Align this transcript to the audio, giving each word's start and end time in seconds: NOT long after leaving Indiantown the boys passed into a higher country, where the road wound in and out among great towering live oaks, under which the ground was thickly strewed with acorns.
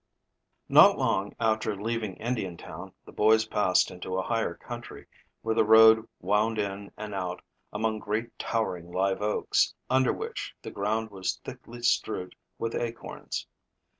NOT 0.67 0.97
long 0.97 1.35
after 1.39 1.79
leaving 1.79 2.15
Indiantown 2.15 2.91
the 3.05 3.11
boys 3.11 3.45
passed 3.45 3.91
into 3.91 4.17
a 4.17 4.23
higher 4.23 4.55
country, 4.55 5.05
where 5.43 5.53
the 5.53 5.63
road 5.63 6.09
wound 6.19 6.57
in 6.57 6.91
and 6.97 7.13
out 7.13 7.43
among 7.71 7.99
great 7.99 8.39
towering 8.39 8.91
live 8.91 9.21
oaks, 9.21 9.75
under 9.91 10.11
which 10.11 10.55
the 10.63 10.71
ground 10.71 11.11
was 11.11 11.35
thickly 11.45 11.83
strewed 11.83 12.33
with 12.57 12.73
acorns. 12.73 13.45